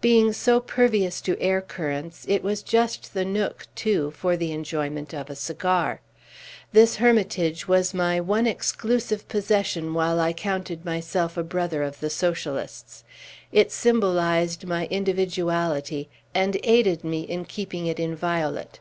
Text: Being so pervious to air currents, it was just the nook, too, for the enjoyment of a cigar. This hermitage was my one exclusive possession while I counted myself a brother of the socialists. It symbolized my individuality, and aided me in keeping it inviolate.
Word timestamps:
Being 0.00 0.32
so 0.32 0.58
pervious 0.58 1.20
to 1.20 1.40
air 1.40 1.60
currents, 1.60 2.24
it 2.28 2.42
was 2.42 2.64
just 2.64 3.14
the 3.14 3.24
nook, 3.24 3.68
too, 3.76 4.10
for 4.10 4.36
the 4.36 4.50
enjoyment 4.50 5.14
of 5.14 5.30
a 5.30 5.36
cigar. 5.36 6.00
This 6.72 6.96
hermitage 6.96 7.68
was 7.68 7.94
my 7.94 8.20
one 8.20 8.48
exclusive 8.48 9.28
possession 9.28 9.94
while 9.94 10.18
I 10.18 10.32
counted 10.32 10.84
myself 10.84 11.36
a 11.36 11.44
brother 11.44 11.84
of 11.84 12.00
the 12.00 12.10
socialists. 12.10 13.04
It 13.52 13.70
symbolized 13.70 14.66
my 14.66 14.88
individuality, 14.90 16.08
and 16.34 16.58
aided 16.64 17.04
me 17.04 17.20
in 17.20 17.44
keeping 17.44 17.86
it 17.86 18.00
inviolate. 18.00 18.80